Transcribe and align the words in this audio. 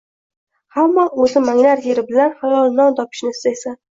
Hamma 0.77 1.03
oʻz 1.25 1.35
manglay 1.49 1.83
teri 1.83 2.05
bilan 2.09 2.33
halol 2.41 2.75
non 2.79 2.99
topishini 3.01 3.37
istaysan 3.37 3.79